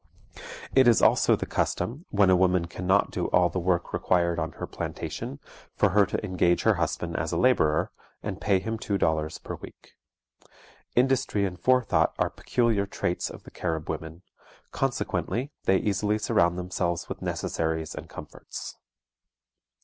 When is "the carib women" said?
13.43-14.23